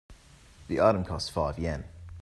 The 0.67 0.81
item 0.81 1.05
costs 1.05 1.29
five 1.29 1.59
Yen. 1.59 1.83